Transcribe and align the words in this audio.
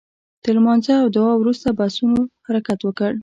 تر 0.43 0.53
لمانځه 0.57 0.93
او 1.03 1.07
دعا 1.15 1.33
وروسته 1.37 1.67
بسونو 1.79 2.19
حرکت 2.47 2.79
وکړ. 2.83 3.11